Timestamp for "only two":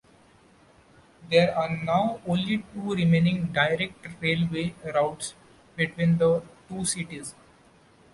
2.25-2.95